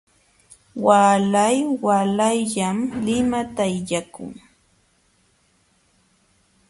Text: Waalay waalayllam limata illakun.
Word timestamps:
Waalay 0.85 1.57
waalayllam 1.83 2.77
limata 3.05 3.63
illakun. 3.77 4.31